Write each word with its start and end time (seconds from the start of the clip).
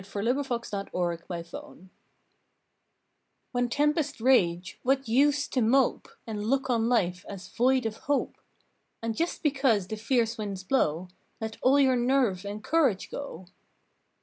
July 0.01 0.07
Thirteenth 0.33 0.51
OUT 0.73 0.89
OF 0.95 1.27
THE 1.27 1.43
STORM 1.43 1.89
"1\7HEN 3.53 3.67
tempests 3.69 4.19
rage, 4.19 4.79
what 4.81 5.07
use 5.07 5.47
to 5.49 5.61
mope 5.61 6.07
And 6.25 6.43
look 6.43 6.71
on 6.71 6.89
life 6.89 7.23
as 7.29 7.47
void 7.49 7.85
of 7.85 7.97
hope, 7.97 8.37
And 9.03 9.15
just 9.15 9.43
because 9.43 9.85
the 9.85 9.97
fierce 9.97 10.39
winds 10.39 10.63
blow 10.63 11.09
Let 11.39 11.57
all 11.61 11.79
your 11.79 11.95
nerve 11.95 12.45
and 12.45 12.63
courage 12.63 13.11
go! 13.11 13.45